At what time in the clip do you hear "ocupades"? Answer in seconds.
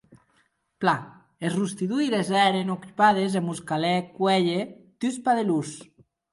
2.77-3.31